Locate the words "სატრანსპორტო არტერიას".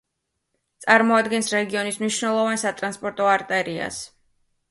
2.63-4.01